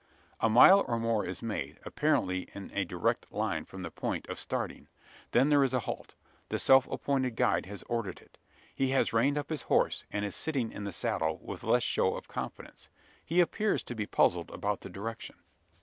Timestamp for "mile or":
0.49-0.97